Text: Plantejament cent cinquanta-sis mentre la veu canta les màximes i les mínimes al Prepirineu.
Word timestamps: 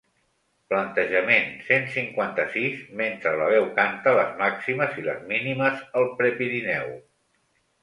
Plantejament 0.69 1.51
cent 1.67 1.85
cinquanta-sis 1.95 2.79
mentre 3.03 3.35
la 3.43 3.51
veu 3.53 3.69
canta 3.77 4.15
les 4.21 4.33
màximes 4.41 4.99
i 5.03 5.07
les 5.11 5.23
mínimes 5.35 5.87
al 6.01 6.11
Prepirineu. 6.23 6.93